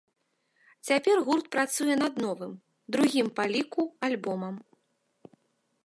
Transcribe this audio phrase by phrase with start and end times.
[0.87, 2.51] Цяпер гурт працуе над новым,
[2.97, 4.55] другім па ліку, альбомам.